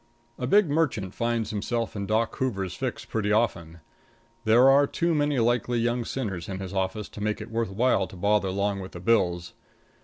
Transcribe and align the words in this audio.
A 0.39 0.47
big 0.47 0.67
merchant 0.67 1.13
finds 1.13 1.51
himself 1.51 1.95
in 1.95 2.07
Doc 2.07 2.35
Hoover's 2.37 2.73
fix 2.73 3.05
pretty 3.05 3.31
often. 3.31 3.81
There 4.45 4.67
are 4.67 4.87
too 4.87 5.13
many 5.13 5.37
likely 5.37 5.77
young 5.77 6.05
sinners 6.05 6.49
in 6.49 6.57
his 6.57 6.73
office 6.73 7.07
to 7.09 7.21
make 7.21 7.39
it 7.39 7.51
worth 7.51 7.69
while 7.69 8.07
to 8.07 8.15
bother 8.15 8.49
long 8.49 8.79
with 8.79 8.93
the 8.93 8.99
Bills. 8.99 9.53